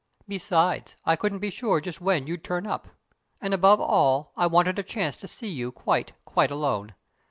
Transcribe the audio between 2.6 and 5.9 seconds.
up. And above all, I wanted a chance to see you